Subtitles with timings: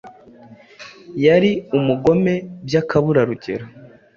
[1.25, 2.33] yari umugome
[2.65, 3.65] by’akaburarugero,